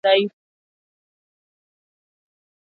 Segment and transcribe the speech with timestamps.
[0.03, 0.33] Ndama huwa dhaifu